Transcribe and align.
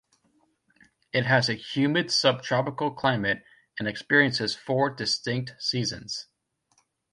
It 1.13 1.27
has 1.27 1.47
a 1.47 1.53
humid 1.53 2.09
subtropical 2.09 2.89
climate 2.89 3.43
and 3.77 3.87
experiences 3.87 4.55
four 4.55 4.89
distinct 4.89 5.53
seasons. 5.59 6.25